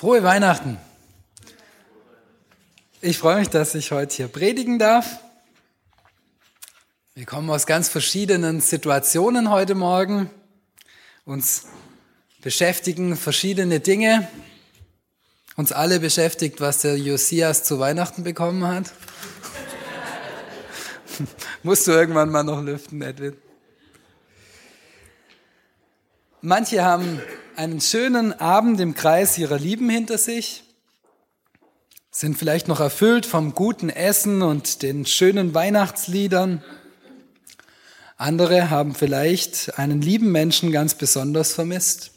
Frohe 0.00 0.22
Weihnachten. 0.22 0.78
Ich 3.02 3.18
freue 3.18 3.40
mich, 3.40 3.50
dass 3.50 3.74
ich 3.74 3.92
heute 3.92 4.16
hier 4.16 4.28
predigen 4.28 4.78
darf. 4.78 5.18
Wir 7.12 7.26
kommen 7.26 7.50
aus 7.50 7.66
ganz 7.66 7.90
verschiedenen 7.90 8.62
Situationen 8.62 9.50
heute 9.50 9.74
Morgen. 9.74 10.30
Uns 11.26 11.66
beschäftigen 12.40 13.14
verschiedene 13.14 13.80
Dinge. 13.80 14.26
Uns 15.56 15.70
alle 15.70 16.00
beschäftigt, 16.00 16.62
was 16.62 16.78
der 16.80 16.96
Josias 16.96 17.64
zu 17.64 17.78
Weihnachten 17.78 18.24
bekommen 18.24 18.66
hat. 18.66 18.94
Musst 21.62 21.86
du 21.86 21.90
irgendwann 21.90 22.30
mal 22.30 22.42
noch 22.42 22.62
lüften, 22.62 23.02
Edwin. 23.02 23.36
Manche 26.40 26.82
haben 26.82 27.20
einen 27.60 27.82
schönen 27.82 28.32
Abend 28.40 28.80
im 28.80 28.94
Kreis 28.94 29.36
ihrer 29.36 29.58
Lieben 29.58 29.90
hinter 29.90 30.16
sich, 30.16 30.62
sind 32.10 32.38
vielleicht 32.38 32.68
noch 32.68 32.80
erfüllt 32.80 33.26
vom 33.26 33.54
guten 33.54 33.90
Essen 33.90 34.40
und 34.40 34.80
den 34.80 35.04
schönen 35.04 35.52
Weihnachtsliedern. 35.52 36.64
Andere 38.16 38.70
haben 38.70 38.94
vielleicht 38.94 39.78
einen 39.78 40.00
lieben 40.00 40.32
Menschen 40.32 40.72
ganz 40.72 40.94
besonders 40.94 41.52
vermisst 41.52 42.12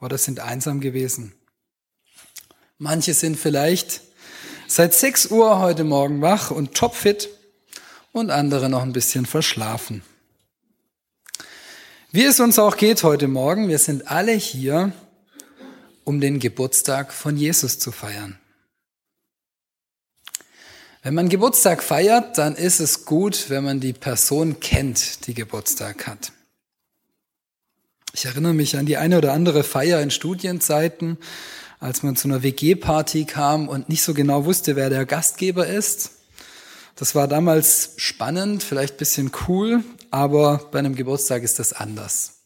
oder 0.00 0.18
sind 0.18 0.40
einsam 0.40 0.80
gewesen. 0.80 1.36
Manche 2.76 3.14
sind 3.14 3.38
vielleicht 3.38 4.00
seit 4.66 4.92
6 4.92 5.26
Uhr 5.26 5.60
heute 5.60 5.84
Morgen 5.84 6.20
wach 6.20 6.50
und 6.50 6.74
topfit 6.74 7.28
und 8.10 8.32
andere 8.32 8.68
noch 8.68 8.82
ein 8.82 8.92
bisschen 8.92 9.24
verschlafen. 9.24 10.02
Wie 12.14 12.22
es 12.22 12.38
uns 12.38 12.60
auch 12.60 12.76
geht 12.76 13.02
heute 13.02 13.26
Morgen, 13.26 13.66
wir 13.66 13.80
sind 13.80 14.06
alle 14.08 14.30
hier, 14.30 14.92
um 16.04 16.20
den 16.20 16.38
Geburtstag 16.38 17.12
von 17.12 17.36
Jesus 17.36 17.80
zu 17.80 17.90
feiern. 17.90 18.38
Wenn 21.02 21.14
man 21.14 21.28
Geburtstag 21.28 21.82
feiert, 21.82 22.38
dann 22.38 22.54
ist 22.54 22.78
es 22.78 23.04
gut, 23.04 23.50
wenn 23.50 23.64
man 23.64 23.80
die 23.80 23.92
Person 23.92 24.60
kennt, 24.60 25.26
die 25.26 25.34
Geburtstag 25.34 26.06
hat. 26.06 26.30
Ich 28.12 28.26
erinnere 28.26 28.54
mich 28.54 28.76
an 28.76 28.86
die 28.86 28.96
eine 28.96 29.18
oder 29.18 29.32
andere 29.32 29.64
Feier 29.64 30.00
in 30.00 30.12
Studienzeiten, 30.12 31.18
als 31.80 32.04
man 32.04 32.14
zu 32.14 32.28
einer 32.28 32.44
WG-Party 32.44 33.24
kam 33.24 33.66
und 33.66 33.88
nicht 33.88 34.04
so 34.04 34.14
genau 34.14 34.44
wusste, 34.44 34.76
wer 34.76 34.88
der 34.88 35.04
Gastgeber 35.04 35.66
ist. 35.66 36.12
Das 36.94 37.16
war 37.16 37.26
damals 37.26 37.94
spannend, 37.96 38.62
vielleicht 38.62 38.98
bisschen 38.98 39.32
cool, 39.48 39.82
aber 40.14 40.58
bei 40.70 40.78
einem 40.78 40.94
Geburtstag 40.94 41.42
ist 41.42 41.58
das 41.58 41.72
anders. 41.72 42.44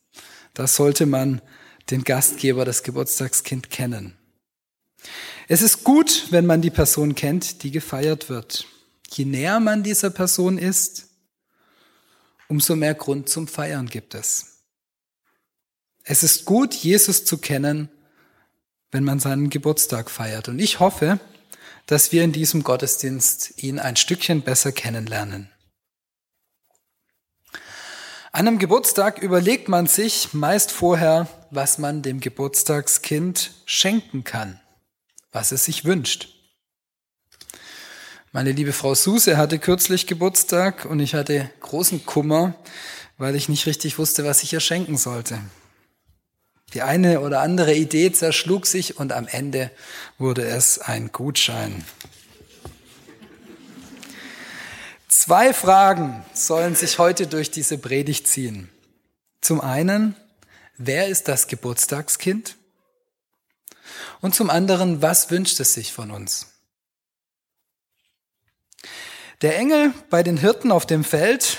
Da 0.55 0.67
sollte 0.67 1.05
man 1.05 1.43
den 1.91 2.03
Gastgeber, 2.03 2.65
das 2.65 2.83
Geburtstagskind 2.83 3.69
kennen. 3.69 4.17
Es 5.49 5.61
ist 5.61 5.85
gut, 5.85 6.29
wenn 6.31 6.47
man 6.47 6.63
die 6.63 6.71
Person 6.71 7.15
kennt, 7.15 7.63
die 7.63 7.71
gefeiert 7.71 8.31
wird. 8.31 8.65
Je 9.11 9.27
näher 9.27 9.61
man 9.61 9.83
dieser 9.83 10.09
Person 10.09 10.57
ist, 10.57 11.09
umso 12.49 12.75
mehr 12.75 12.95
Grund 12.95 13.29
zum 13.29 13.47
Feiern 13.47 13.87
gibt 13.87 14.15
es. 14.15 14.63
Es 16.05 16.23
ist 16.23 16.47
gut, 16.47 16.73
Jesus 16.73 17.27
zu 17.27 17.37
kennen, 17.37 17.91
wenn 18.93 19.05
man 19.05 19.21
seinen 19.21 19.51
Geburtstag 19.51 20.11
feiert. 20.11 20.49
Und 20.49 20.59
ich 20.59 20.81
hoffe, 20.81 21.21
dass 21.85 22.13
wir 22.13 22.25
in 22.25 22.33
diesem 22.33 22.63
Gottesdienst 22.63 23.63
ihn 23.63 23.79
ein 23.79 23.97
Stückchen 23.97 24.41
besser 24.41 24.73
kennenlernen. 24.73 25.51
An 28.31 28.47
einem 28.47 28.59
Geburtstag 28.59 29.19
überlegt 29.19 29.69
man 29.69 29.87
sich 29.87 30.35
meist 30.35 30.71
vorher, 30.71 31.29
was 31.51 31.79
man 31.79 32.03
dem 32.03 32.21
Geburtstagskind 32.21 33.53
schenken 33.65 34.23
kann, 34.23 34.61
was 35.33 35.51
es 35.51 35.65
sich 35.65 35.87
wünscht. 35.87 36.29
Meine 38.33 38.53
liebe 38.53 38.75
Frau 38.75 38.95
Suse 38.95 39.39
hatte 39.39 39.59
kürzlich 39.59 40.07
Geburtstag 40.07 40.85
und 40.85 41.01
ich 41.01 41.15
hatte 41.15 41.51
großen 41.61 42.05
Kummer, 42.05 42.55
weil 43.17 43.35
ich 43.35 43.49
nicht 43.49 43.65
richtig 43.65 43.99
wusste, 43.99 44.27
was 44.27 44.43
ich 44.43 44.53
ihr 44.53 44.61
schenken 44.61 44.99
sollte. 44.99 45.41
Die 46.75 46.83
eine 46.83 47.23
oder 47.23 47.41
andere 47.41 47.75
Idee 47.75 48.13
zerschlug 48.13 48.67
sich 48.67 48.99
und 48.99 49.13
am 49.13 49.27
Ende 49.27 49.71
wurde 50.19 50.47
es 50.47 50.79
ein 50.79 51.11
Gutschein. 51.13 51.83
Zwei 55.19 55.53
Fragen 55.53 56.25
sollen 56.33 56.77
sich 56.77 57.01
heute 57.01 57.27
durch 57.27 57.51
diese 57.51 57.77
Predigt 57.77 58.29
ziehen. 58.29 58.71
Zum 59.41 59.61
einen, 59.61 60.15
wer 60.77 61.09
ist 61.09 61.27
das 61.27 61.49
Geburtstagskind? 61.49 62.55
Und 64.21 64.37
zum 64.37 64.49
anderen, 64.49 65.03
was 65.03 65.29
wünscht 65.33 65.59
es 65.59 65.75
sich 65.75 65.93
von 65.93 66.13
uns? 66.13 66.53
Der 69.43 69.57
Engel 69.57 69.93
bei 70.09 70.23
den 70.23 70.37
Hirten 70.37 70.71
auf 70.71 70.87
dem 70.87 71.03
Feld, 71.03 71.59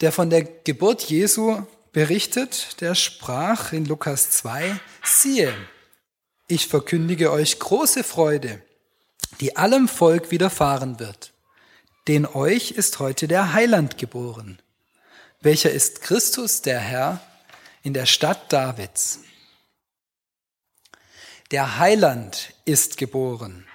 der 0.00 0.12
von 0.12 0.30
der 0.30 0.42
Geburt 0.42 1.02
Jesu 1.02 1.66
berichtet, 1.92 2.80
der 2.80 2.94
sprach 2.94 3.74
in 3.74 3.84
Lukas 3.84 4.30
2, 4.30 4.80
siehe, 5.04 5.54
ich 6.48 6.66
verkündige 6.66 7.30
euch 7.30 7.58
große 7.58 8.04
Freude, 8.04 8.62
die 9.40 9.56
allem 9.56 9.88
Volk 9.88 10.30
widerfahren 10.30 10.98
wird. 10.98 11.32
Denn 12.08 12.26
euch 12.26 12.70
ist 12.70 12.98
heute 12.98 13.28
der 13.28 13.52
Heiland 13.52 13.98
geboren, 13.98 14.60
welcher 15.40 15.70
ist 15.70 16.02
Christus 16.02 16.62
der 16.62 16.78
Herr 16.78 17.20
in 17.82 17.94
der 17.94 18.06
Stadt 18.06 18.52
Davids. 18.52 19.20
Der 21.50 21.78
Heiland 21.78 22.52
ist 22.64 22.96
geboren. 22.96 23.66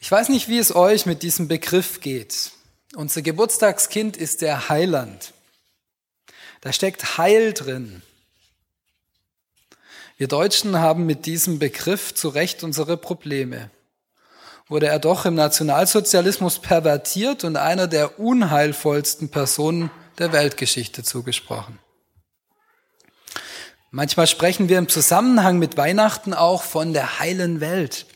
Ich 0.00 0.10
weiß 0.10 0.28
nicht, 0.30 0.48
wie 0.48 0.58
es 0.58 0.74
euch 0.74 1.06
mit 1.06 1.22
diesem 1.22 1.46
Begriff 1.46 2.00
geht. 2.00 2.52
Unser 2.94 3.22
Geburtstagskind 3.22 4.16
ist 4.16 4.42
der 4.42 4.68
Heiland. 4.68 5.32
Da 6.60 6.72
steckt 6.72 7.18
Heil 7.18 7.52
drin. 7.52 8.02
Wir 10.16 10.26
Deutschen 10.26 10.78
haben 10.78 11.06
mit 11.06 11.26
diesem 11.26 11.58
Begriff 11.58 12.14
zu 12.14 12.28
Recht 12.28 12.62
unsere 12.62 12.96
Probleme. 12.96 13.70
Wurde 14.70 14.86
er 14.86 15.00
doch 15.00 15.26
im 15.26 15.34
Nationalsozialismus 15.34 16.60
pervertiert 16.60 17.42
und 17.42 17.56
einer 17.56 17.88
der 17.88 18.20
unheilvollsten 18.20 19.28
Personen 19.28 19.90
der 20.18 20.32
Weltgeschichte 20.32 21.02
zugesprochen. 21.02 21.80
Manchmal 23.90 24.28
sprechen 24.28 24.68
wir 24.68 24.78
im 24.78 24.88
Zusammenhang 24.88 25.58
mit 25.58 25.76
Weihnachten 25.76 26.32
auch 26.32 26.62
von 26.62 26.92
der 26.92 27.18
heilen 27.18 27.60
Welt. 27.60 28.06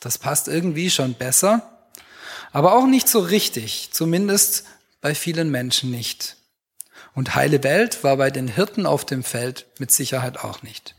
Das 0.00 0.18
passt 0.18 0.48
irgendwie 0.48 0.90
schon 0.90 1.14
besser, 1.14 1.88
aber 2.52 2.74
auch 2.74 2.86
nicht 2.86 3.08
so 3.08 3.20
richtig, 3.20 3.88
zumindest 3.92 4.64
bei 5.00 5.14
vielen 5.14 5.50
Menschen 5.50 5.90
nicht. 5.90 6.36
Und 7.14 7.34
heile 7.34 7.64
Welt 7.64 8.04
war 8.04 8.18
bei 8.18 8.30
den 8.30 8.48
Hirten 8.48 8.84
auf 8.84 9.06
dem 9.06 9.24
Feld 9.24 9.66
mit 9.78 9.92
Sicherheit 9.92 10.44
auch 10.44 10.62
nicht. 10.62 10.94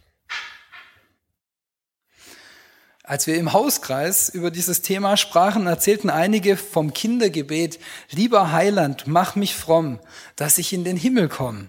Als 3.12 3.28
wir 3.28 3.36
im 3.36 3.52
Hauskreis 3.52 4.30
über 4.30 4.52
dieses 4.52 4.84
Thema 4.84 5.18
sprachen, 5.18 5.68
erzählten 5.68 6.10
einige 6.10 6.56
vom 6.56 6.94
Kindergebet, 6.94 7.78
lieber 8.10 8.54
Heiland, 8.54 9.06
mach 9.06 9.36
mich 9.36 9.54
fromm, 9.54 10.00
dass 10.38 10.58
ich 10.58 10.72
in 10.72 10.86
den 10.86 10.96
Himmel 10.96 11.28
komme. 11.28 11.68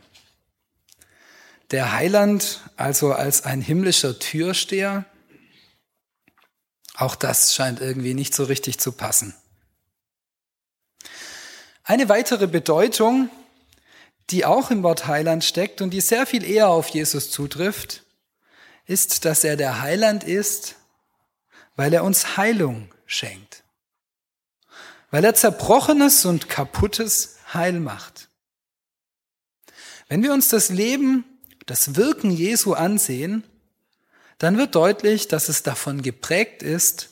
Der 1.72 1.94
Heiland 1.94 2.60
also 2.76 3.12
als 3.12 3.44
ein 3.44 3.60
himmlischer 3.60 4.20
Türsteher, 4.20 5.04
auch 6.94 7.16
das 7.16 7.56
scheint 7.56 7.80
irgendwie 7.80 8.14
nicht 8.14 8.36
so 8.36 8.44
richtig 8.44 8.78
zu 8.78 8.92
passen. 8.92 9.34
Eine 11.82 12.08
weitere 12.08 12.46
Bedeutung 12.46 13.30
die 14.30 14.44
auch 14.44 14.70
im 14.70 14.84
Wort 14.84 15.08
Heiland 15.08 15.42
steckt 15.42 15.82
und 15.82 15.90
die 15.90 16.00
sehr 16.00 16.24
viel 16.24 16.44
eher 16.48 16.68
auf 16.68 16.86
Jesus 16.90 17.32
zutrifft, 17.32 18.04
ist, 18.86 19.24
dass 19.24 19.42
er 19.42 19.56
der 19.56 19.82
Heiland 19.82 20.22
ist, 20.22 20.76
weil 21.76 21.92
er 21.92 22.04
uns 22.04 22.36
Heilung 22.36 22.92
schenkt. 23.06 23.64
Weil 25.10 25.24
er 25.24 25.34
Zerbrochenes 25.34 26.24
und 26.24 26.48
Kaputtes 26.48 27.36
heil 27.52 27.80
macht. 27.80 28.28
Wenn 30.08 30.22
wir 30.22 30.32
uns 30.32 30.48
das 30.48 30.68
Leben, 30.68 31.24
das 31.66 31.96
Wirken 31.96 32.30
Jesu 32.30 32.74
ansehen, 32.74 33.44
dann 34.38 34.58
wird 34.58 34.74
deutlich, 34.74 35.28
dass 35.28 35.48
es 35.48 35.62
davon 35.62 36.02
geprägt 36.02 36.62
ist, 36.62 37.10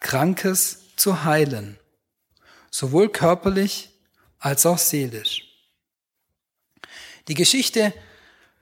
Krankes 0.00 0.80
zu 0.96 1.24
heilen, 1.24 1.78
sowohl 2.70 3.10
körperlich 3.10 3.90
als 4.38 4.66
auch 4.66 4.78
seelisch. 4.78 5.42
Die 7.28 7.34
Geschichte 7.34 7.94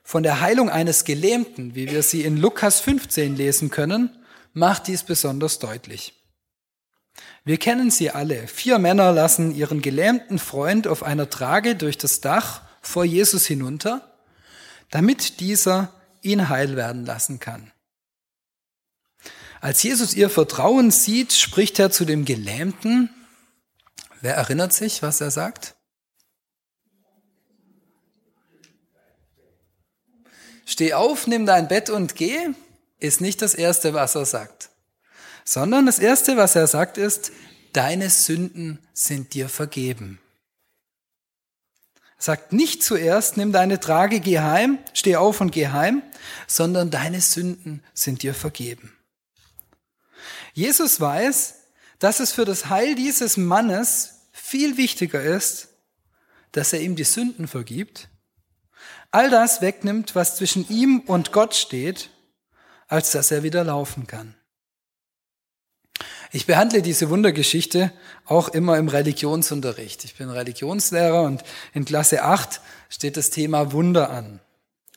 von 0.04 0.22
der 0.22 0.40
Heilung 0.40 0.70
eines 0.70 1.04
Gelähmten, 1.04 1.74
wie 1.74 1.90
wir 1.90 2.02
sie 2.02 2.22
in 2.22 2.36
Lukas 2.36 2.80
15 2.80 3.36
lesen 3.36 3.70
können, 3.70 4.21
macht 4.52 4.86
dies 4.86 5.02
besonders 5.02 5.58
deutlich. 5.58 6.14
Wir 7.44 7.58
kennen 7.58 7.90
sie 7.90 8.10
alle. 8.10 8.46
Vier 8.46 8.78
Männer 8.78 9.12
lassen 9.12 9.54
ihren 9.54 9.82
gelähmten 9.82 10.38
Freund 10.38 10.86
auf 10.86 11.02
einer 11.02 11.28
Trage 11.28 11.76
durch 11.76 11.98
das 11.98 12.20
Dach 12.20 12.62
vor 12.80 13.04
Jesus 13.04 13.46
hinunter, 13.46 14.16
damit 14.90 15.40
dieser 15.40 15.92
ihn 16.22 16.48
heil 16.48 16.76
werden 16.76 17.04
lassen 17.04 17.40
kann. 17.40 17.72
Als 19.60 19.82
Jesus 19.82 20.14
ihr 20.14 20.28
Vertrauen 20.28 20.90
sieht, 20.90 21.32
spricht 21.32 21.78
er 21.78 21.90
zu 21.90 22.04
dem 22.04 22.24
Gelähmten. 22.24 23.10
Wer 24.20 24.34
erinnert 24.34 24.72
sich, 24.72 25.02
was 25.02 25.20
er 25.20 25.30
sagt? 25.30 25.76
Steh 30.64 30.94
auf, 30.94 31.26
nimm 31.26 31.46
dein 31.46 31.68
Bett 31.68 31.90
und 31.90 32.16
geh, 32.16 32.50
ist 33.02 33.20
nicht 33.20 33.42
das 33.42 33.54
Erste, 33.54 33.94
was 33.94 34.14
er 34.14 34.26
sagt, 34.26 34.70
sondern 35.44 35.86
das 35.86 35.98
Erste, 35.98 36.36
was 36.36 36.54
er 36.54 36.66
sagt, 36.66 36.98
ist, 36.98 37.32
deine 37.72 38.10
Sünden 38.10 38.78
sind 38.92 39.34
dir 39.34 39.48
vergeben. 39.48 40.20
Er 42.18 42.24
sagt 42.24 42.52
nicht 42.52 42.84
zuerst, 42.84 43.36
nimm 43.36 43.50
deine 43.50 43.80
Trage, 43.80 44.20
geh 44.20 44.38
heim, 44.38 44.78
steh 44.92 45.16
auf 45.16 45.40
und 45.40 45.50
geh 45.50 45.68
heim, 45.68 46.02
sondern 46.46 46.90
deine 46.90 47.20
Sünden 47.20 47.82
sind 47.94 48.22
dir 48.22 48.34
vergeben. 48.34 48.96
Jesus 50.52 51.00
weiß, 51.00 51.54
dass 51.98 52.20
es 52.20 52.32
für 52.32 52.44
das 52.44 52.68
Heil 52.68 52.94
dieses 52.94 53.36
Mannes 53.36 54.20
viel 54.32 54.76
wichtiger 54.76 55.22
ist, 55.22 55.68
dass 56.52 56.72
er 56.72 56.80
ihm 56.80 56.94
die 56.94 57.04
Sünden 57.04 57.48
vergibt, 57.48 58.08
all 59.10 59.30
das 59.30 59.60
wegnimmt, 59.60 60.14
was 60.14 60.36
zwischen 60.36 60.68
ihm 60.68 61.00
und 61.00 61.32
Gott 61.32 61.54
steht, 61.54 62.10
als 62.92 63.10
dass 63.10 63.30
er 63.30 63.42
wieder 63.42 63.64
laufen 63.64 64.06
kann. 64.06 64.34
Ich 66.30 66.44
behandle 66.44 66.82
diese 66.82 67.08
Wundergeschichte 67.08 67.90
auch 68.26 68.50
immer 68.50 68.76
im 68.76 68.88
Religionsunterricht. 68.88 70.04
Ich 70.04 70.16
bin 70.16 70.28
Religionslehrer 70.28 71.22
und 71.22 71.42
in 71.72 71.86
Klasse 71.86 72.22
8 72.22 72.60
steht 72.90 73.16
das 73.16 73.30
Thema 73.30 73.72
Wunder 73.72 74.10
an. 74.10 74.40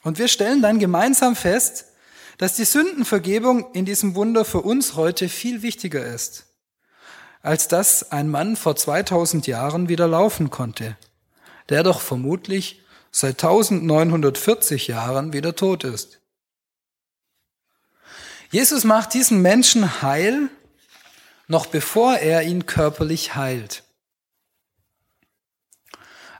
Und 0.03 0.19
wir 0.19 0.27
stellen 0.27 0.61
dann 0.61 0.77
gemeinsam 0.77 1.37
fest, 1.37 1.85
dass 2.37 2.57
die 2.57 2.65
Sündenvergebung 2.65 3.71
in 3.71 3.85
diesem 3.85 4.13
Wunder 4.13 4.43
für 4.43 4.61
uns 4.61 4.95
heute 4.95 5.29
viel 5.29 5.61
wichtiger 5.61 6.05
ist, 6.05 6.47
als 7.41 7.69
dass 7.69 8.11
ein 8.11 8.27
Mann 8.27 8.57
vor 8.57 8.75
2000 8.75 9.47
Jahren 9.47 9.87
wieder 9.87 10.09
laufen 10.09 10.49
konnte, 10.49 10.97
der 11.69 11.83
doch 11.83 12.01
vermutlich 12.01 12.81
seit 13.11 13.41
1940 13.41 14.87
Jahren 14.87 15.31
wieder 15.31 15.55
tot 15.55 15.85
ist. 15.85 16.19
Jesus 18.55 18.85
macht 18.85 19.13
diesen 19.13 19.41
Menschen 19.41 20.01
heil, 20.01 20.49
noch 21.49 21.65
bevor 21.65 22.15
er 22.15 22.43
ihn 22.43 22.65
körperlich 22.65 23.35
heilt. 23.35 23.83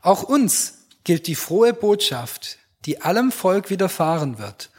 Auch 0.02 0.24
uns 0.24 0.86
gilt 1.04 1.28
die 1.28 1.36
frohe 1.36 1.74
Botschaft, 1.74 2.58
die 2.86 3.02
allem 3.02 3.34
Volk 3.34 3.70
widerfahren 3.70 4.38
wird. 4.38 4.70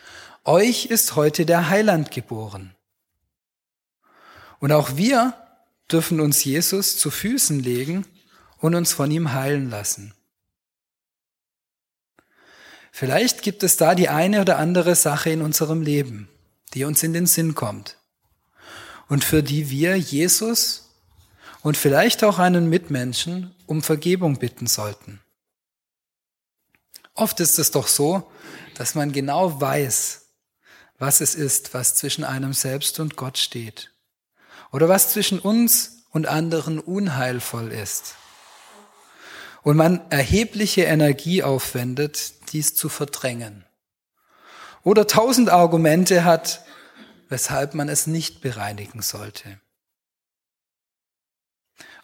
Euch 0.47 0.87
ist 0.87 1.15
heute 1.15 1.45
der 1.45 1.69
Heiland 1.69 2.11
geboren. 2.11 2.75
Und 4.59 4.73
auch 4.73 4.97
wir 4.97 5.35
dürfen 5.93 6.21
uns 6.21 6.43
Jesus 6.43 6.97
zu 6.97 7.11
Füßen 7.11 7.61
legen 7.61 8.07
und 8.61 8.75
uns 8.75 8.95
von 8.95 9.11
ihm 9.11 9.35
heilen 9.35 9.69
lassen. 9.69 10.15
Vielleicht 12.93 13.43
gibt 13.43 13.63
es 13.63 13.77
da 13.77 13.95
die 13.95 14.09
eine 14.09 14.41
oder 14.41 14.57
andere 14.57 14.95
Sache 14.95 15.29
in 15.29 15.43
unserem 15.43 15.83
Leben, 15.83 16.31
die 16.75 16.85
uns 16.85 17.03
in 17.03 17.13
den 17.13 17.27
Sinn 17.27 17.55
kommt 17.55 17.99
und 19.09 19.25
für 19.25 19.43
die 19.43 19.71
wir 19.71 19.97
Jesus 19.97 20.91
und 21.63 21.77
vielleicht 21.77 22.25
auch 22.25 22.39
einen 22.39 22.69
Mitmenschen 22.69 23.55
um 23.67 23.83
Vergebung 23.83 24.39
bitten 24.39 24.67
sollten. 24.67 25.21
Oft 27.15 27.41
ist 27.41 27.59
es 27.59 27.71
doch 27.71 27.89
so, 27.89 28.31
dass 28.75 28.95
man 28.95 29.11
genau 29.13 29.61
weiß, 29.61 30.27
was 30.99 31.21
es 31.21 31.35
ist, 31.35 31.75
was 31.75 31.95
zwischen 31.95 32.25
einem 32.25 32.53
selbst 32.53 33.01
und 33.01 33.17
Gott 33.17 33.39
steht. 33.39 33.91
Oder 34.71 34.89
was 34.89 35.13
zwischen 35.13 35.39
uns 35.39 36.05
und 36.11 36.27
anderen 36.27 36.79
unheilvoll 36.79 37.73
ist. 37.73 38.15
Und 39.63 39.77
man 39.77 40.11
erhebliche 40.11 40.83
Energie 40.83 41.43
aufwendet, 41.43 42.35
dies 42.53 42.75
zu 42.75 42.89
verdrängen. 42.89 43.65
Oder 44.87 45.09
tausend 45.09 45.49
Argumente 45.49 46.23
hat, 46.23 46.65
weshalb 47.29 47.75
man 47.75 47.89
es 47.89 48.07
nicht 48.07 48.41
bereinigen 48.41 49.03
sollte. 49.03 49.61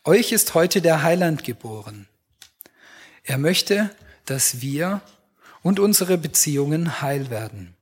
Euch 0.02 0.32
ist 0.32 0.54
heute 0.54 0.82
der 0.82 1.04
Heiland 1.04 1.44
geboren. 1.44 2.08
Er 3.22 3.38
möchte, 3.38 3.94
dass 4.24 4.62
wir 4.62 5.00
und 5.62 5.78
unsere 5.78 6.18
Beziehungen 6.18 7.00
heil 7.00 7.30
werden. 7.30 7.76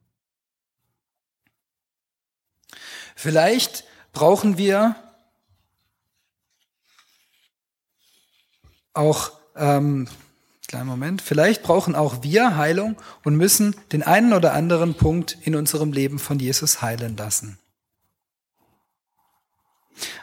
Vielleicht 3.16 3.84
brauchen 4.12 4.58
wir 4.58 4.96
auch 8.92 9.32
ähm, 9.56 10.10
Kleinen 10.70 10.86
Moment. 10.86 11.20
Vielleicht 11.20 11.64
brauchen 11.64 11.96
auch 11.96 12.22
wir 12.22 12.56
Heilung 12.56 12.96
und 13.24 13.34
müssen 13.34 13.74
den 13.90 14.04
einen 14.04 14.32
oder 14.32 14.52
anderen 14.52 14.94
Punkt 14.94 15.36
in 15.42 15.56
unserem 15.56 15.92
Leben 15.92 16.20
von 16.20 16.38
Jesus 16.38 16.80
heilen 16.80 17.16
lassen. 17.16 17.58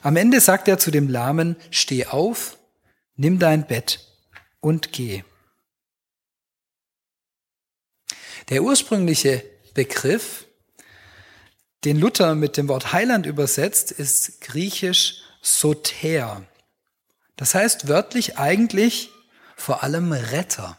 Am 0.02 0.16
Ende 0.16 0.40
sagt 0.40 0.70
er 0.70 0.80
zu 0.80 0.90
dem 0.90 1.10
Lahmen, 1.10 1.58
steh 1.70 2.06
auf, 2.06 2.58
nimm 3.18 3.40
dein 3.40 3.68
Bett 3.68 4.08
und 4.62 4.94
geh. 4.94 5.26
Der 8.48 8.64
ursprüngliche 8.64 9.44
Begriff, 9.74 10.46
den 11.84 12.00
Luther 12.00 12.36
mit 12.36 12.56
dem 12.56 12.70
Wort 12.70 12.94
Heiland 12.94 13.26
übersetzt, 13.26 13.92
ist 13.92 14.40
griechisch 14.40 15.24
Soter. 15.42 16.46
Das 17.36 17.54
heißt 17.54 17.90
wörtlich 17.90 18.38
eigentlich 18.38 19.12
vor 19.58 19.84
allem 19.84 20.14
Retter. 20.14 20.78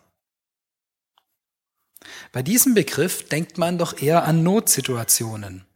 Bei 2.33 2.43
diesem 2.43 2.75
Begriff 2.75 3.29
denkt 3.29 3.59
man 3.59 3.77
doch 3.77 4.01
eher 4.01 4.25
an 4.25 4.43
Notsituationen. 4.43 5.67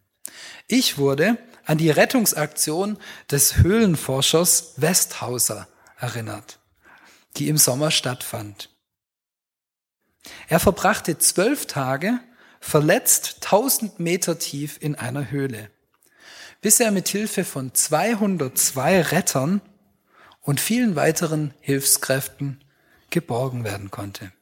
Ich 0.68 0.96
wurde 0.96 1.36
an 1.64 1.78
die 1.78 1.90
Rettungsaktion 1.90 2.96
des 3.30 3.58
Höhlenforschers 3.58 4.74
Westhauser 4.76 5.68
erinnert, 5.98 6.60
die 7.36 7.48
im 7.48 7.58
Sommer 7.58 7.90
stattfand. 7.90 8.70
Er 10.48 10.60
verbrachte 10.60 11.18
zwölf 11.18 11.66
Tage 11.66 12.20
verletzt 12.60 13.40
1000 13.42 13.98
Meter 13.98 14.38
tief 14.38 14.78
in 14.80 14.94
einer 14.94 15.30
Höhle, 15.30 15.70
bis 16.60 16.78
er 16.78 16.92
mit 16.92 17.08
Hilfe 17.08 17.44
von 17.44 17.74
202 17.74 19.02
Rettern 19.02 19.60
und 20.40 20.60
vielen 20.60 20.94
weiteren 20.94 21.54
Hilfskräften 21.60 22.62
geborgen 23.12 23.62
werden 23.62 23.92
konnte. 23.92 24.32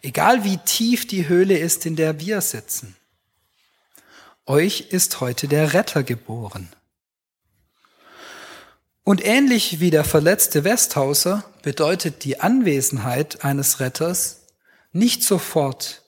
Egal 0.00 0.44
wie 0.44 0.58
tief 0.58 1.06
die 1.08 1.28
Höhle 1.28 1.58
ist, 1.58 1.84
in 1.84 1.96
der 1.96 2.20
wir 2.20 2.40
sitzen, 2.40 2.96
euch 4.46 4.86
ist 4.90 5.20
heute 5.20 5.48
der 5.48 5.74
Retter 5.74 6.04
geboren. 6.04 6.68
Und 9.02 9.24
ähnlich 9.24 9.80
wie 9.80 9.90
der 9.90 10.04
verletzte 10.04 10.64
Westhauser 10.64 11.44
bedeutet 11.62 12.24
die 12.24 12.40
Anwesenheit 12.40 13.44
eines 13.44 13.80
Retters 13.80 14.46
nicht 14.92 15.22
sofort 15.22 16.04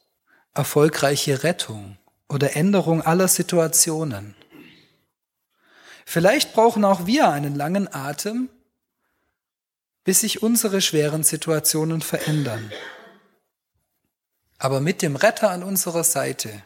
erfolgreiche 0.55 1.43
Rettung 1.43 1.99
oder 2.29 2.57
Änderung 2.57 3.03
aller 3.03 3.29
Situationen. 3.29 4.35
Vielleicht 6.05 6.53
brauchen 6.53 6.85
auch 6.85 7.07
wir 7.07 7.31
einen 7.31 7.55
langen 7.55 7.93
Atem, 7.93 8.51
bis 10.05 10.21
sich 10.21 10.43
unsere 10.43 10.81
schweren 10.81 11.25
Situationen 11.25 12.01
verändern. 12.01 12.73
Aber 14.59 14.81
mit 14.81 15.03
dem 15.03 15.17
Retter 15.17 15.51
an 15.51 15.63
unserer 15.63 16.05
Seite, 16.05 16.63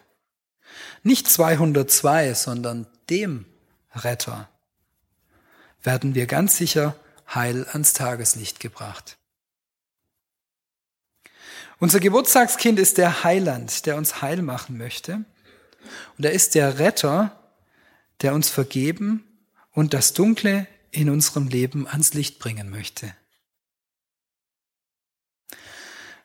nicht 1.03 1.29
202, 1.29 2.35
sondern 2.35 2.87
dem 3.11 3.47
Retter, 3.95 4.49
werden 5.83 6.15
wir 6.15 6.27
ganz 6.27 6.57
sicher 6.57 6.97
heil 7.33 7.67
ans 7.73 7.93
Tageslicht 7.93 8.59
gebracht. 8.61 9.17
Unser 11.79 12.01
Geburtstagskind 12.01 12.79
ist 12.79 12.99
der 12.99 13.25
Heiland, 13.25 13.87
der 13.87 13.97
uns 13.97 14.23
heil 14.23 14.43
machen 14.43 14.79
möchte. 14.79 15.25
Und 16.17 16.25
er 16.25 16.33
ist 16.33 16.55
der 16.55 16.79
Retter, 16.79 17.39
der 18.23 18.35
uns 18.35 18.49
vergeben 18.49 19.25
und 19.73 19.93
das 19.93 20.15
Dunkle 20.15 20.67
in 20.91 21.11
unserem 21.11 21.49
Leben 21.49 21.87
ans 21.87 22.15
Licht 22.15 22.39
bringen 22.39 22.71
möchte. 22.71 23.15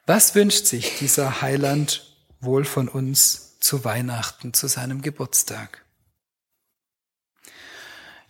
Was 0.09 0.33
wünscht 0.33 0.65
sich 0.65 0.97
dieser 0.97 1.43
Heiland 1.43 2.15
wohl 2.41 2.65
von 2.65 2.87
uns 2.87 3.59
zu 3.59 3.85
Weihnachten, 3.85 4.55
zu 4.55 4.65
seinem 4.65 5.03
Geburtstag? 5.03 5.85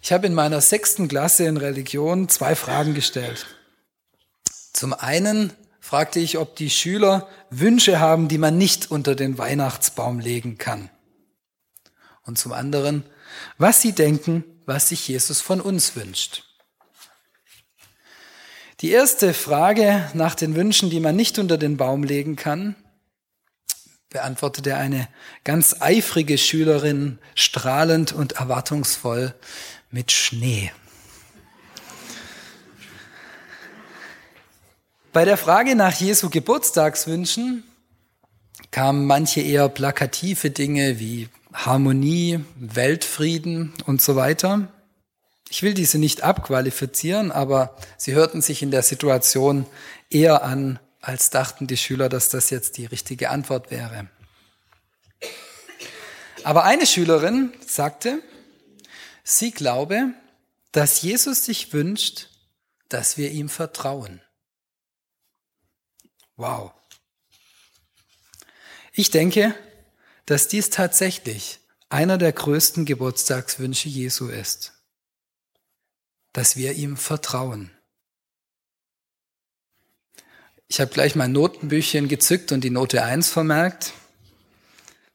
Ich 0.01 0.11
habe 0.11 0.27
in 0.27 0.33
meiner 0.33 0.59
sechsten 0.59 1.07
Klasse 1.07 1.45
in 1.45 1.55
Religion 1.55 2.27
zwei 2.27 2.55
Fragen 2.55 2.95
gestellt. 2.95 3.45
Zum 4.73 4.91
einen 4.91 5.53
fragte 5.79 6.19
ich, 6.19 6.37
ob 6.37 6.57
die 6.57 6.69
Schüler 6.69 7.29
Wünsche 7.49 8.01
haben, 8.01 8.27
die 8.27 8.39
man 8.39 8.57
nicht 8.57 8.91
unter 8.91 9.15
den 9.15 9.37
Weihnachtsbaum 9.37 10.19
legen 10.19 10.57
kann. 10.57 10.89
Und 12.23 12.37
zum 12.37 12.51
anderen, 12.51 13.05
was 13.57 13.81
sie 13.81 13.93
denken, 13.93 14.43
was 14.65 14.89
sich 14.89 15.07
Jesus 15.07 15.39
von 15.39 15.61
uns 15.61 15.95
wünscht. 15.95 16.48
Die 18.81 18.91
erste 18.91 19.33
Frage 19.33 20.09
nach 20.13 20.35
den 20.35 20.55
Wünschen, 20.55 20.89
die 20.89 21.01
man 21.01 21.13
nicht 21.13 21.37
unter 21.37 21.57
den 21.57 21.75
Baum 21.75 22.03
legen 22.03 22.37
kann, 22.37 22.75
beantwortete 24.09 24.75
eine 24.75 25.09
ganz 25.43 25.81
eifrige 25.81 26.37
Schülerin 26.37 27.19
strahlend 27.35 28.13
und 28.13 28.33
erwartungsvoll 28.33 29.35
mit 29.91 30.13
Schnee. 30.13 30.71
Bei 35.11 35.25
der 35.25 35.37
Frage 35.37 35.75
nach 35.75 35.93
Jesu 35.99 36.29
Geburtstagswünschen 36.29 37.65
kamen 38.71 39.05
manche 39.05 39.41
eher 39.41 39.67
plakative 39.67 40.51
Dinge 40.51 40.99
wie 40.99 41.27
Harmonie, 41.51 42.45
Weltfrieden 42.55 43.73
und 43.85 44.01
so 44.01 44.15
weiter. 44.15 44.69
Ich 45.49 45.63
will 45.63 45.73
diese 45.73 45.97
nicht 45.97 46.21
abqualifizieren, 46.21 47.31
aber 47.31 47.75
sie 47.97 48.13
hörten 48.13 48.41
sich 48.41 48.61
in 48.61 48.71
der 48.71 48.83
Situation 48.83 49.65
eher 50.09 50.43
an, 50.43 50.79
als 51.01 51.31
dachten 51.31 51.65
die 51.65 51.77
Schüler, 51.77 52.07
dass 52.07 52.29
das 52.29 52.49
jetzt 52.49 52.77
die 52.77 52.85
richtige 52.85 53.29
Antwort 53.29 53.71
wäre. 53.71 54.09
Aber 56.43 56.63
eine 56.63 56.85
Schülerin 56.85 57.51
sagte, 57.65 58.21
sie 59.23 59.51
glaube, 59.51 60.13
dass 60.71 61.01
Jesus 61.01 61.45
sich 61.45 61.73
wünscht, 61.73 62.29
dass 62.87 63.17
wir 63.17 63.31
ihm 63.31 63.49
vertrauen. 63.49 64.21
Wow. 66.37 66.71
Ich 68.93 69.11
denke, 69.11 69.55
dass 70.25 70.47
dies 70.47 70.69
tatsächlich 70.69 71.59
einer 71.89 72.17
der 72.17 72.33
größten 72.33 72.85
Geburtstagswünsche 72.85 73.89
Jesu 73.89 74.27
ist, 74.27 74.78
dass 76.33 76.55
wir 76.55 76.73
ihm 76.73 76.97
vertrauen. 76.97 77.71
Ich 80.67 80.79
habe 80.79 80.91
gleich 80.91 81.15
mein 81.15 81.31
Notenbüchchen 81.31 82.07
gezückt 82.07 82.51
und 82.51 82.63
die 82.63 82.69
Note 82.69 83.03
1 83.03 83.29
vermerkt. 83.29 83.93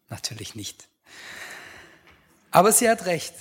Natürlich 0.09 0.55
nicht. 0.55 0.89
Aber 2.51 2.73
sie 2.73 2.89
hat 2.89 3.07
recht. 3.07 3.35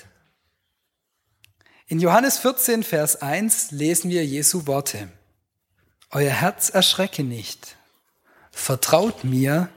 In 1.87 1.99
Johannes 1.99 2.37
14, 2.39 2.83
Vers 2.83 3.21
1 3.21 3.71
lesen 3.71 4.09
wir 4.09 4.25
Jesu 4.25 4.67
Worte. 4.67 5.11
Euer 6.11 6.31
Herz 6.31 6.69
erschrecke 6.69 7.23
nicht. 7.23 7.75
Vertraut 8.51 9.23
mir 9.23 9.69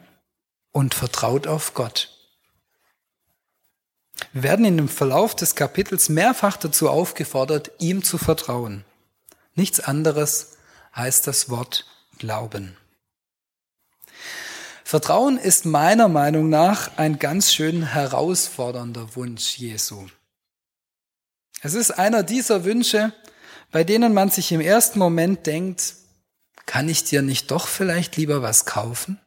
und 0.72 0.94
vertraut 0.94 1.46
auf 1.46 1.72
Gott. 1.72 2.15
Wir 4.32 4.42
werden 4.42 4.64
in 4.64 4.76
dem 4.76 4.88
Verlauf 4.88 5.34
des 5.34 5.54
Kapitels 5.54 6.08
mehrfach 6.08 6.56
dazu 6.56 6.88
aufgefordert, 6.88 7.70
ihm 7.78 8.02
zu 8.02 8.18
vertrauen. 8.18 8.84
Nichts 9.54 9.80
anderes 9.80 10.56
heißt 10.94 11.26
das 11.26 11.48
Wort 11.50 11.86
Glauben. 12.18 12.76
Vertrauen 14.84 15.36
ist 15.36 15.66
meiner 15.66 16.08
Meinung 16.08 16.48
nach 16.48 16.96
ein 16.96 17.18
ganz 17.18 17.52
schön 17.52 17.82
herausfordernder 17.82 19.16
Wunsch 19.16 19.58
Jesu. 19.58 20.06
Es 21.60 21.74
ist 21.74 21.90
einer 21.90 22.22
dieser 22.22 22.64
Wünsche, 22.64 23.12
bei 23.72 23.82
denen 23.82 24.14
man 24.14 24.30
sich 24.30 24.52
im 24.52 24.60
ersten 24.60 24.98
Moment 24.98 25.46
denkt, 25.46 25.94
kann 26.66 26.88
ich 26.88 27.04
dir 27.04 27.22
nicht 27.22 27.50
doch 27.50 27.66
vielleicht 27.66 28.16
lieber 28.16 28.42
was 28.42 28.64
kaufen? 28.64 29.20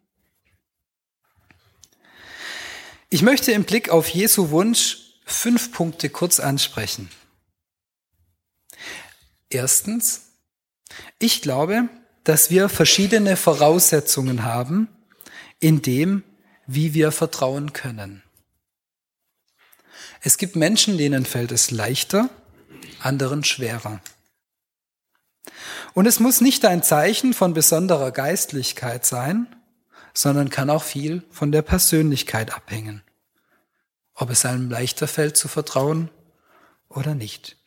Ich 3.12 3.24
möchte 3.24 3.52
im 3.52 3.64
Blick 3.64 3.90
auf 3.90 4.08
Jesu 4.08 4.52
Wunsch 4.52 5.16
fünf 5.26 5.72
Punkte 5.72 6.12
kurz 6.12 6.40
ansprechen. 6.40 7.10
Erstens, 9.50 10.34
ich 11.18 11.42
glaube, 11.42 11.90
dass 12.24 12.52
wir 12.52 12.70
verschiedene 12.70 13.36
Voraussetzungen 13.36 14.44
haben, 14.44 14.88
in 15.60 15.82
dem, 15.82 16.24
wie 16.68 16.94
wir 16.94 17.12
vertrauen 17.12 17.74
können. 17.74 18.22
Es 20.22 20.38
gibt 20.38 20.56
Menschen, 20.56 21.00
denen 21.00 21.26
fällt 21.26 21.52
es 21.52 21.72
leichter, 21.72 22.30
anderen 23.00 23.44
schwerer. 23.44 24.02
Und 25.96 26.06
es 26.06 26.20
muss 26.20 26.42
nicht 26.42 26.64
ein 26.64 26.84
Zeichen 26.84 27.34
von 27.34 27.56
besonderer 27.56 28.12
Geistlichkeit 28.12 29.04
sein, 29.04 29.48
sondern 30.14 30.50
kann 30.50 30.70
auch 30.70 30.84
viel 30.84 31.24
von 31.32 31.52
der 31.52 31.62
Persönlichkeit 31.62 32.54
abhängen. 32.54 33.04
Ob 34.14 34.30
es 34.30 34.46
einem 34.46 34.70
leichter 34.70 35.08
fällt 35.08 35.38
zu 35.38 35.48
vertrauen 35.48 36.10
oder 36.90 37.16
nicht. 37.16 37.58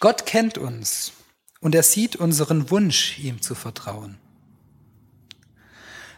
Gott 0.00 0.26
kennt 0.26 0.58
uns 0.58 1.12
und 1.60 1.74
er 1.74 1.82
sieht 1.82 2.16
unseren 2.16 2.70
Wunsch, 2.70 3.18
ihm 3.18 3.40
zu 3.42 3.54
vertrauen. 3.54 4.18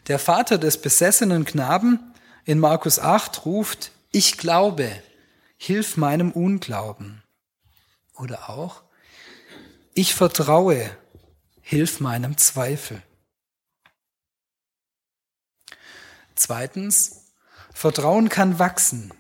Der 0.07 0.19
Vater 0.19 0.59
des 0.59 0.81
besessenen 0.81 1.45
Knaben 1.45 2.15
in 2.45 2.59
Markus 2.59 2.99
8 2.99 3.45
ruft, 3.47 3.91
ich 4.11 4.37
glaube, 4.37 4.91
hilf 5.57 5.97
meinem 5.97 6.31
Unglauben. 6.31 7.23
Oder 8.15 8.51
auch, 8.51 8.83
ich 9.95 10.15
vertraue, 10.15 10.91
hilf 11.63 12.01
meinem 12.01 12.37
Zweifel. 12.37 13.03
Zweitens, 16.45 17.33
Vertrauen 17.73 18.29
kann 18.29 18.59
wachsen. 18.59 19.15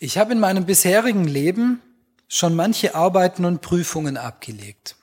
Ich 0.00 0.16
habe 0.16 0.32
in 0.32 0.40
meinem 0.40 0.64
bisherigen 0.64 1.24
Leben 1.24 1.82
schon 2.26 2.56
manche 2.56 2.94
Arbeiten 2.94 3.44
und 3.44 3.60
Prüfungen 3.60 4.16
abgelegt. 4.16 4.96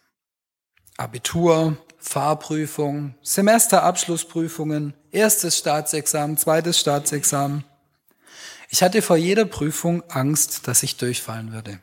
Abitur, 0.98 1.78
Fahrprüfung, 2.00 3.14
Semesterabschlussprüfungen, 3.22 4.96
erstes 5.12 5.60
Staatsexamen, 5.60 6.40
zweites 6.40 6.80
Staatsexamen. 6.80 7.64
Ich 8.70 8.82
hatte 8.82 9.04
vor 9.04 9.18
jeder 9.18 9.46
Prüfung 9.46 10.02
Angst, 10.10 10.68
dass 10.68 10.82
ich 10.82 10.98
durchfallen 10.98 11.54
würde. 11.54 11.80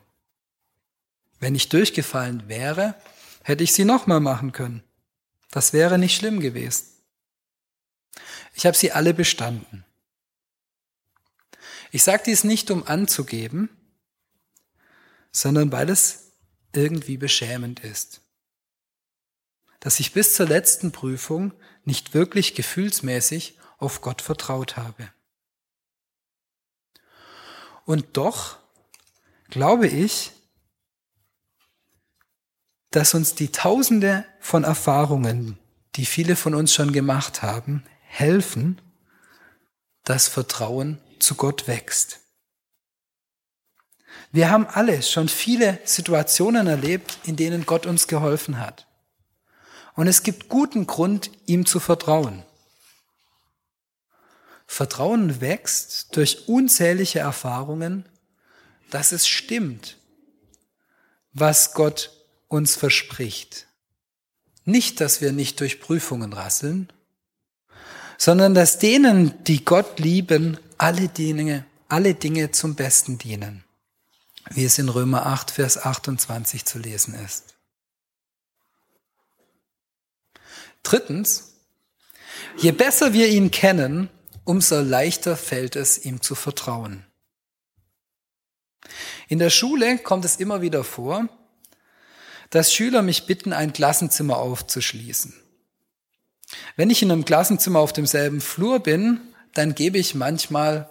Wenn 1.38 1.54
ich 1.54 1.68
durchgefallen 1.68 2.48
wäre, 2.48 2.96
hätte 3.44 3.62
ich 3.62 3.72
sie 3.72 3.84
nochmal 3.84 4.18
machen 4.18 4.50
können. 4.50 4.82
Das 5.52 5.72
wäre 5.72 6.00
nicht 6.00 6.16
schlimm 6.16 6.40
gewesen. 6.40 6.99
Ich 8.54 8.66
habe 8.66 8.76
sie 8.76 8.92
alle 8.92 9.14
bestanden. 9.14 9.84
Ich 11.92 12.02
sage 12.02 12.22
dies 12.26 12.44
nicht, 12.44 12.70
um 12.70 12.86
anzugeben, 12.86 13.68
sondern 15.32 15.72
weil 15.72 15.90
es 15.90 16.32
irgendwie 16.72 17.16
beschämend 17.16 17.80
ist. 17.80 18.20
Dass 19.80 19.98
ich 19.98 20.12
bis 20.12 20.34
zur 20.34 20.46
letzten 20.46 20.92
Prüfung 20.92 21.52
nicht 21.84 22.14
wirklich 22.14 22.54
gefühlsmäßig 22.54 23.58
auf 23.78 24.02
Gott 24.02 24.22
vertraut 24.22 24.76
habe. 24.76 25.10
Und 27.86 28.16
doch 28.16 28.58
glaube 29.48 29.88
ich, 29.88 30.32
dass 32.90 33.14
uns 33.14 33.34
die 33.34 33.52
Tausende 33.52 34.24
von 34.38 34.64
Erfahrungen, 34.64 35.58
die 35.96 36.06
viele 36.06 36.36
von 36.36 36.54
uns 36.54 36.74
schon 36.74 36.92
gemacht 36.92 37.42
haben, 37.42 37.84
helfen, 38.10 38.80
dass 40.04 40.28
Vertrauen 40.28 41.00
zu 41.20 41.36
Gott 41.36 41.68
wächst. 41.68 42.18
Wir 44.32 44.50
haben 44.50 44.66
alle 44.66 45.02
schon 45.02 45.28
viele 45.28 45.78
Situationen 45.84 46.66
erlebt, 46.66 47.18
in 47.24 47.36
denen 47.36 47.66
Gott 47.66 47.86
uns 47.86 48.08
geholfen 48.08 48.58
hat. 48.58 48.86
Und 49.94 50.08
es 50.08 50.22
gibt 50.22 50.48
guten 50.48 50.86
Grund, 50.86 51.30
ihm 51.46 51.66
zu 51.66 51.80
vertrauen. 51.80 52.44
Vertrauen 54.66 55.40
wächst 55.40 56.16
durch 56.16 56.48
unzählige 56.48 57.20
Erfahrungen, 57.20 58.08
dass 58.90 59.12
es 59.12 59.26
stimmt, 59.26 59.98
was 61.32 61.74
Gott 61.74 62.10
uns 62.48 62.76
verspricht. 62.76 63.66
Nicht, 64.64 65.00
dass 65.00 65.20
wir 65.20 65.32
nicht 65.32 65.60
durch 65.60 65.80
Prüfungen 65.80 66.32
rasseln, 66.32 66.92
sondern 68.20 68.52
dass 68.52 68.78
denen, 68.78 69.42
die 69.44 69.64
Gott 69.64 69.98
lieben, 69.98 70.58
alle 70.76 71.08
Dinge, 71.08 71.64
alle 71.88 72.14
Dinge 72.14 72.50
zum 72.50 72.74
Besten 72.74 73.16
dienen, 73.16 73.64
wie 74.50 74.66
es 74.66 74.78
in 74.78 74.90
Römer 74.90 75.24
8, 75.24 75.50
Vers 75.50 75.78
28 75.78 76.66
zu 76.66 76.78
lesen 76.78 77.14
ist. 77.14 77.54
Drittens, 80.82 81.54
je 82.58 82.72
besser 82.72 83.14
wir 83.14 83.28
ihn 83.28 83.50
kennen, 83.50 84.10
umso 84.44 84.82
leichter 84.82 85.34
fällt 85.34 85.74
es, 85.74 86.04
ihm 86.04 86.20
zu 86.20 86.34
vertrauen. 86.34 87.06
In 89.28 89.38
der 89.38 89.48
Schule 89.48 89.96
kommt 89.96 90.26
es 90.26 90.36
immer 90.36 90.60
wieder 90.60 90.84
vor, 90.84 91.26
dass 92.50 92.74
Schüler 92.74 93.00
mich 93.00 93.24
bitten, 93.24 93.54
ein 93.54 93.72
Klassenzimmer 93.72 94.36
aufzuschließen. 94.36 95.32
Wenn 96.76 96.90
ich 96.90 97.02
in 97.02 97.10
einem 97.10 97.24
Klassenzimmer 97.24 97.78
auf 97.78 97.92
demselben 97.92 98.40
Flur 98.40 98.80
bin, 98.80 99.20
dann 99.54 99.74
gebe 99.74 99.98
ich 99.98 100.14
manchmal 100.14 100.88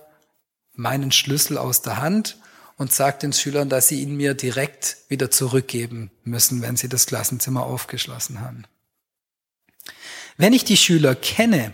meinen 0.73 1.11
Schlüssel 1.11 1.57
aus 1.57 1.81
der 1.81 1.97
Hand 1.97 2.37
und 2.77 2.93
sage 2.93 3.19
den 3.19 3.33
Schülern, 3.33 3.69
dass 3.69 3.89
sie 3.89 4.01
ihn 4.01 4.15
mir 4.15 4.33
direkt 4.33 4.97
wieder 5.09 5.29
zurückgeben 5.29 6.11
müssen, 6.23 6.61
wenn 6.61 6.77
sie 6.77 6.87
das 6.87 7.05
Klassenzimmer 7.05 7.63
aufgeschlossen 7.63 8.39
haben. 8.39 8.63
Wenn 10.37 10.53
ich 10.53 10.63
die 10.63 10.77
Schüler 10.77 11.15
kenne, 11.15 11.73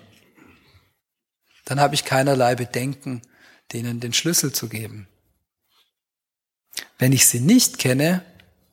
dann 1.65 1.79
habe 1.79 1.93
ich 1.93 2.05
keinerlei 2.05 2.55
Bedenken, 2.55 3.21
denen 3.73 3.99
den 3.99 4.13
Schlüssel 4.13 4.51
zu 4.53 4.67
geben. 4.67 5.07
Wenn 6.97 7.11
ich 7.11 7.27
sie 7.27 7.39
nicht 7.39 7.77
kenne, 7.77 8.23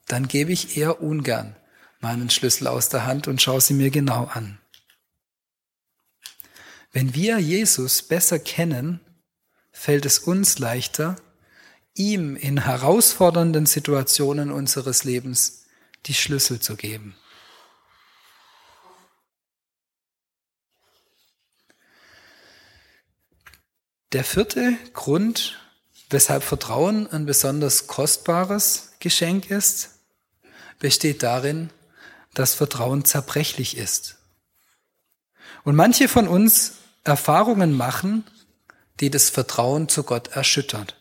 dann 0.07 0.29
gebe 0.29 0.53
ich 0.53 0.77
eher 0.77 1.03
ungern 1.03 1.57
meinen 2.01 2.31
Schlüssel 2.31 2.67
aus 2.67 2.89
der 2.89 3.07
Hand 3.07 3.29
und 3.29 3.41
schaue 3.41 3.61
sie 3.61 3.75
mir 3.75 3.91
genau 3.91 4.25
an. 4.25 4.59
Wenn 6.93 7.15
wir 7.15 7.39
Jesus 7.39 8.03
besser 8.03 8.39
kennen, 8.39 9.01
fällt 9.71 10.05
es 10.05 10.19
uns 10.19 10.59
leichter, 10.59 11.17
ihm 11.95 12.37
in 12.37 12.65
herausfordernden 12.65 13.65
Situationen 13.65 14.53
unseres 14.53 15.05
Lebens 15.05 15.65
die 16.07 16.15
Schlüssel 16.15 16.61
zu 16.61 16.77
geben. 16.77 17.17
Der 24.13 24.25
vierte 24.25 24.77
Grund, 24.93 25.59
weshalb 26.11 26.43
Vertrauen 26.43 27.11
ein 27.11 27.25
besonders 27.25 27.87
kostbares 27.87 28.93
Geschenk 29.01 29.51
ist, 29.51 30.01
besteht 30.79 31.23
darin, 31.23 31.71
dass 32.35 32.55
Vertrauen 32.55 33.07
zerbrechlich 33.07 33.79
ist. 33.79 34.19
Und 35.65 35.77
manche 35.77 36.09
von 36.09 36.29
uns 36.29 36.75
Erfahrungen 37.05 37.77
machen, 37.77 38.25
die 39.01 39.11
das 39.11 39.31
Vertrauen 39.31 39.89
zu 39.89 40.05
Gott 40.05 40.29
erschüttert. 40.29 40.97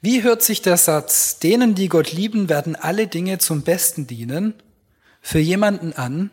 Wie 0.00 0.24
hört 0.24 0.42
sich 0.42 0.62
der 0.62 0.76
Satz, 0.76 1.38
denen, 1.38 1.76
die 1.76 1.88
Gott 1.88 2.12
lieben, 2.12 2.48
werden 2.48 2.74
alle 2.74 3.06
Dinge 3.06 3.38
zum 3.38 3.62
Besten 3.62 4.08
dienen, 4.08 4.60
für 5.20 5.38
jemanden 5.38 5.92
an, 5.92 6.30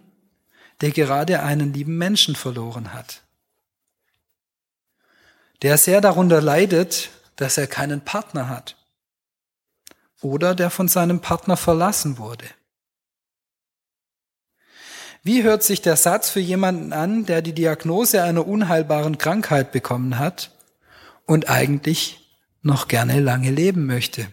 der 0.82 0.90
gerade 0.90 1.44
einen 1.44 1.72
lieben 1.72 1.96
Menschen 1.98 2.36
verloren 2.36 2.94
hat? 2.94 3.22
Der 5.62 5.78
sehr 5.78 6.02
darunter 6.02 6.42
leidet, 6.42 7.12
dass 7.36 7.60
er 7.60 7.68
keinen 7.68 8.02
Partner 8.02 8.50
hat 8.50 8.76
oder 10.22 10.56
der 10.56 10.72
von 10.72 10.88
seinem 10.88 11.22
Partner 11.22 11.56
verlassen 11.56 12.18
wurde. 12.18 12.46
Wie 15.24 15.44
hört 15.44 15.64
sich 15.64 15.82
der 15.82 15.98
Satz 15.98 16.30
für 16.30 16.40
jemanden 16.40 16.94
an, 16.94 17.26
der 17.26 17.42
die 17.42 17.54
Diagnose 17.54 18.24
einer 18.24 18.48
unheilbaren 18.48 19.18
Krankheit 19.18 19.72
bekommen 19.72 20.18
hat 20.18 20.52
und 21.26 21.50
eigentlich 21.50 22.38
noch 22.62 22.88
gerne 22.88 23.20
lange 23.20 23.52
leben 23.52 23.86
möchte? 23.86 24.28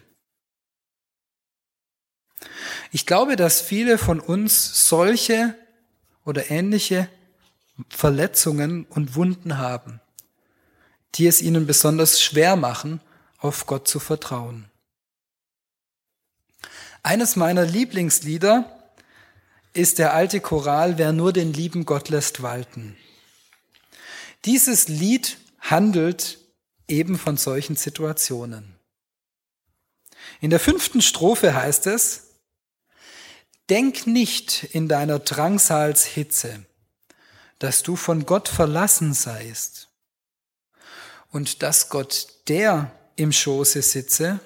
Ich 2.91 3.05
glaube, 3.05 3.35
dass 3.35 3.59
viele 3.59 3.97
von 3.97 4.19
uns 4.19 4.87
solche 4.87 5.55
oder 6.23 6.49
ähnliche 6.51 7.09
Verletzungen 7.89 8.85
und 8.85 9.15
Wunden 9.15 9.57
haben, 9.57 9.99
die 11.15 11.27
es 11.27 11.41
ihnen 11.41 11.67
besonders 11.67 12.21
schwer 12.21 12.55
machen, 12.55 13.01
auf 13.39 13.65
Gott 13.65 13.87
zu 13.87 13.99
vertrauen. 13.99 14.69
Eines 17.03 17.35
meiner 17.35 17.65
Lieblingslieder 17.65 18.76
ist 19.77 19.99
der 19.99 20.13
alte 20.13 20.41
Choral 20.41 20.97
Wer 20.97 21.13
nur 21.13 21.31
den 21.31 21.53
lieben 21.53 21.85
Gott 21.85 22.09
lässt 22.09 22.41
walten. 22.41 22.97
Dieses 24.45 24.87
Lied 24.87 25.37
handelt 25.59 26.39
eben 26.87 27.17
von 27.17 27.37
solchen 27.37 27.75
Situationen. 27.75 28.75
In 30.41 30.49
der 30.49 30.59
fünften 30.59 31.01
Strophe 31.01 31.53
heißt 31.53 31.87
es, 31.87 32.23
Denk 33.69 34.07
nicht 34.07 34.63
in 34.63 34.87
deiner 34.87 35.19
Drangsalshitze, 35.19 36.65
dass 37.59 37.83
du 37.83 37.97
von 37.97 38.25
Gott 38.25 38.47
verlassen 38.47 39.13
seist 39.13 39.89
und 41.31 41.63
dass 41.63 41.89
Gott 41.89 42.27
der 42.47 42.91
im 43.17 43.33
Schoße 43.33 43.81
sitze, 43.81 44.39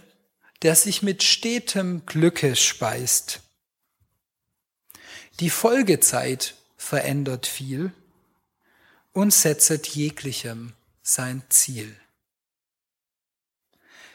der 0.63 0.75
sich 0.75 1.03
mit 1.03 1.21
stetem 1.21 2.03
Glücke 2.07 2.55
speist 2.55 3.41
die 5.39 5.49
Folgezeit 5.49 6.55
verändert 6.77 7.47
viel 7.47 7.93
und 9.13 9.33
setzet 9.33 9.87
jeglichem 9.87 10.73
sein 11.01 11.43
Ziel. 11.49 11.95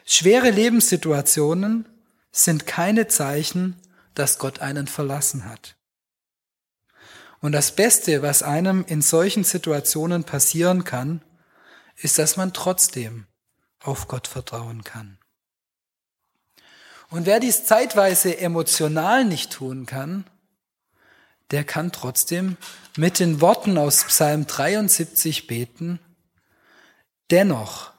Schwere 0.04 0.50
Lebenssituationen 0.50 1.88
sind 2.30 2.66
keine 2.66 3.08
Zeichen, 3.08 3.76
dass 4.14 4.38
Gott 4.38 4.60
einen 4.60 4.86
verlassen 4.86 5.44
hat. 5.44 5.74
Und 7.40 7.52
das 7.52 7.74
Beste, 7.74 8.22
was 8.22 8.42
einem 8.42 8.84
in 8.86 9.02
solchen 9.02 9.44
Situationen 9.44 10.24
passieren 10.24 10.84
kann, 10.84 11.22
ist, 11.96 12.18
dass 12.18 12.36
man 12.36 12.52
trotzdem 12.52 13.26
auf 13.80 14.08
Gott 14.08 14.26
vertrauen 14.26 14.84
kann. 14.84 15.18
Und 17.08 17.26
wer 17.26 17.40
dies 17.40 17.64
zeitweise 17.64 18.38
emotional 18.38 19.24
nicht 19.24 19.52
tun 19.52 19.86
kann, 19.86 20.24
der 21.50 21.64
kann 21.64 21.92
trotzdem 21.92 22.56
mit 22.96 23.18
den 23.18 23.40
Worten 23.40 23.78
aus 23.78 24.04
Psalm 24.04 24.46
73 24.46 25.46
beten, 25.46 26.00
dennoch 27.30 27.92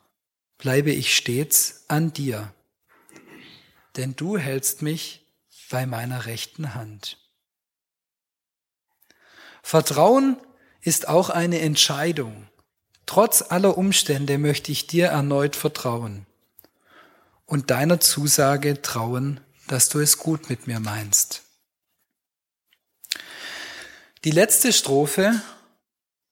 bleibe 0.57 0.91
ich 0.91 1.15
stets 1.15 1.86
an 1.88 2.13
dir, 2.13 2.53
denn 3.95 4.15
du 4.15 4.38
hältst 4.38 4.81
mich 4.81 5.25
bei 5.69 5.86
meiner 5.86 6.25
rechten 6.25 6.75
Hand. 6.75 7.17
Vertrauen 9.62 10.38
ist 10.81 11.07
auch 11.07 11.29
eine 11.29 11.60
Entscheidung. 11.60 12.47
Trotz 13.05 13.41
aller 13.41 13.77
Umstände 13.77 14.38
möchte 14.38 14.71
ich 14.71 14.88
dir 14.88 15.07
erneut 15.07 15.55
vertrauen 15.55 16.25
und 17.45 17.71
deiner 17.71 17.99
Zusage 17.99 18.81
trauen, 18.81 19.39
dass 19.67 19.89
du 19.89 19.99
es 19.99 20.17
gut 20.17 20.49
mit 20.49 20.67
mir 20.67 20.79
meinst. 20.79 21.46
Die 24.27 24.33
letzte 24.33 24.73
Strophe 24.73 25.41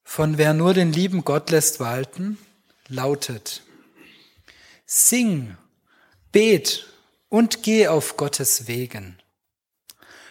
von 0.03 0.37
Wer 0.37 0.53
nur 0.53 0.73
den 0.73 0.91
lieben 0.91 1.23
Gott 1.23 1.49
lässt 1.49 1.79
walten 1.79 2.37
lautet, 2.89 3.63
Sing, 4.85 5.55
bet 6.33 6.87
und 7.29 7.63
geh 7.63 7.87
auf 7.87 8.17
Gottes 8.17 8.67
Wegen. 8.67 9.17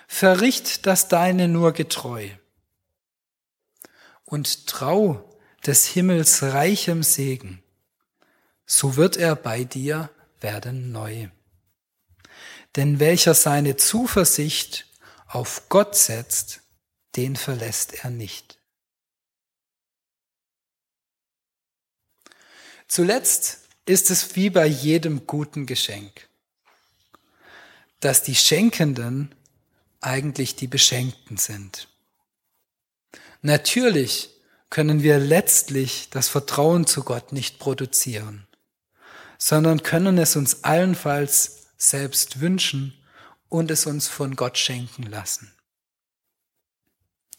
Verricht 0.07 0.85
das 0.85 1.09
Deine 1.09 1.49
nur 1.49 1.73
getreu 1.73 2.29
und 4.27 4.67
trau 4.67 5.35
des 5.65 5.87
Himmels 5.87 6.43
reichem 6.43 7.03
Segen, 7.03 7.63
so 8.67 8.97
wird 8.97 9.17
er 9.17 9.37
bei 9.37 9.65
dir 9.65 10.11
werden 10.39 10.93
neu. 10.93 11.29
Denn 12.77 13.01
welcher 13.01 13.33
seine 13.33 13.77
Zuversicht 13.77 14.87
auf 15.27 15.71
Gott 15.71 15.97
setzt, 15.97 16.61
den 17.17 17.37
verlässt 17.37 18.05
er 18.05 18.11
nicht. 18.11 18.59
Zuletzt 22.89 23.61
ist 23.87 24.11
es 24.11 24.37
wie 24.37 24.51
bei 24.51 24.67
jedem 24.67 25.27
guten 25.27 25.67
Geschenk, 25.67 26.29
dass 28.01 28.23
die 28.23 28.35
Schenkenden 28.35 29.35
eigentlich 30.01 30.57
die 30.57 30.67
Beschenkten 30.67 31.37
sind. 31.37 31.89
Natürlich 33.43 34.31
können 34.71 35.03
wir 35.03 35.19
letztlich 35.19 36.09
das 36.11 36.29
Vertrauen 36.29 36.87
zu 36.87 37.05
Gott 37.05 37.33
nicht 37.33 37.59
produzieren, 37.59 38.47
sondern 39.39 39.83
können 39.83 40.19
es 40.19 40.37
uns 40.37 40.65
allenfalls 40.65 41.69
selbst 41.77 42.41
wünschen 42.41 42.95
und 43.49 43.71
es 43.71 43.87
uns 43.87 44.09
von 44.09 44.37
Gott 44.37 44.59
schenken 44.59 45.05
lassen. 45.05 45.54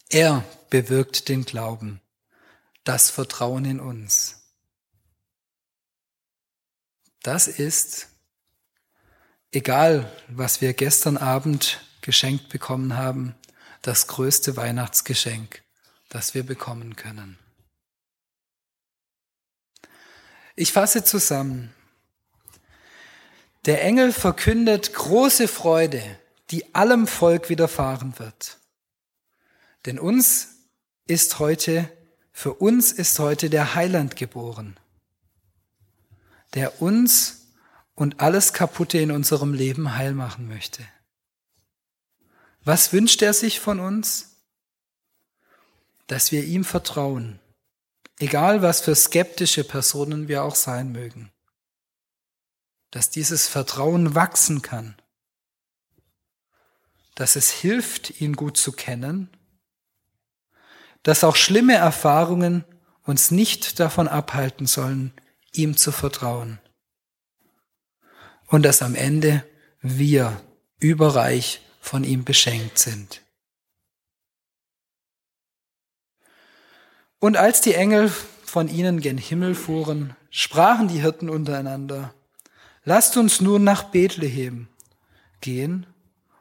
Er 0.08 0.44
bewirkt 0.70 1.28
den 1.28 1.44
Glauben, 1.44 2.00
das 2.84 3.10
Vertrauen 3.10 3.64
in 3.64 3.80
uns. 3.80 4.52
Das 7.22 7.48
ist, 7.48 8.08
egal 9.50 10.10
was 10.28 10.60
wir 10.60 10.74
gestern 10.74 11.16
Abend 11.16 11.80
geschenkt 12.02 12.50
bekommen 12.50 12.96
haben, 12.96 13.34
das 13.82 14.06
größte 14.06 14.56
Weihnachtsgeschenk, 14.56 15.64
das 16.08 16.34
wir 16.34 16.44
bekommen 16.44 16.94
können. 16.94 17.36
Ich 20.54 20.72
fasse 20.72 21.02
zusammen. 21.02 21.74
Der 23.64 23.82
Engel 23.82 24.12
verkündet 24.12 24.94
große 24.94 25.48
Freude, 25.48 26.18
die 26.50 26.74
allem 26.76 27.08
Volk 27.08 27.48
widerfahren 27.48 28.18
wird. 28.20 28.58
Denn 29.86 30.00
uns 30.00 30.48
ist 31.06 31.38
heute, 31.38 31.90
für 32.32 32.54
uns 32.54 32.92
ist 32.92 33.18
heute 33.20 33.48
der 33.48 33.74
Heiland 33.76 34.16
geboren, 34.16 34.78
der 36.54 36.82
uns 36.82 37.52
und 37.94 38.20
alles 38.20 38.52
Kaputte 38.52 38.98
in 38.98 39.12
unserem 39.12 39.54
Leben 39.54 39.94
heil 39.94 40.12
machen 40.12 40.48
möchte. 40.48 40.86
Was 42.62 42.92
wünscht 42.92 43.22
er 43.22 43.32
sich 43.32 43.60
von 43.60 43.78
uns? 43.78 44.42
Dass 46.08 46.32
wir 46.32 46.44
ihm 46.44 46.64
vertrauen, 46.64 47.38
egal 48.18 48.62
was 48.62 48.80
für 48.80 48.94
skeptische 48.94 49.62
Personen 49.64 50.26
wir 50.26 50.42
auch 50.42 50.56
sein 50.56 50.90
mögen. 50.90 51.32
Dass 52.90 53.10
dieses 53.10 53.46
Vertrauen 53.46 54.14
wachsen 54.14 54.62
kann. 54.62 54.96
Dass 57.14 57.36
es 57.36 57.50
hilft, 57.50 58.20
ihn 58.20 58.34
gut 58.34 58.56
zu 58.56 58.72
kennen. 58.72 59.30
Dass 61.06 61.22
auch 61.22 61.36
schlimme 61.36 61.74
Erfahrungen 61.74 62.64
uns 63.04 63.30
nicht 63.30 63.78
davon 63.78 64.08
abhalten 64.08 64.66
sollen, 64.66 65.12
ihm 65.52 65.76
zu 65.76 65.92
vertrauen. 65.92 66.58
Und 68.48 68.64
dass 68.64 68.82
am 68.82 68.96
Ende 68.96 69.46
wir 69.80 70.42
überreich 70.80 71.60
von 71.80 72.02
ihm 72.02 72.24
beschenkt 72.24 72.80
sind. 72.80 73.22
Und 77.20 77.36
als 77.36 77.60
die 77.60 77.74
Engel 77.74 78.12
von 78.44 78.66
ihnen 78.66 79.00
gen 79.00 79.16
Himmel 79.16 79.54
fuhren, 79.54 80.16
sprachen 80.30 80.88
die 80.88 81.02
Hirten 81.02 81.30
untereinander, 81.30 82.14
lasst 82.82 83.16
uns 83.16 83.40
nun 83.40 83.62
nach 83.62 83.84
Bethlehem 83.84 84.66
gehen 85.40 85.86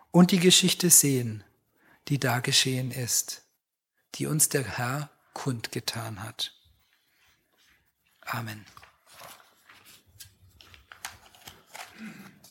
und 0.10 0.32
die 0.32 0.40
Geschichte 0.40 0.90
sehen, 0.90 1.44
die 2.08 2.20
da 2.20 2.40
geschehen 2.40 2.90
ist, 2.90 3.45
die 4.16 4.28
uns 4.28 4.50
der 4.50 4.64
Herr 4.64 5.10
kundgetan 5.34 6.24
hat. 6.24 6.54
Amen. 8.22 8.66